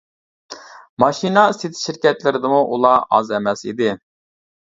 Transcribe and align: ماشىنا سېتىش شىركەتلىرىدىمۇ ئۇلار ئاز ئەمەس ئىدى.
ماشىنا 1.03 1.43
سېتىش 1.57 1.81
شىركەتلىرىدىمۇ 1.89 2.63
ئۇلار 2.79 2.99
ئاز 3.19 3.31
ئەمەس 3.37 3.63
ئىدى. 3.71 3.93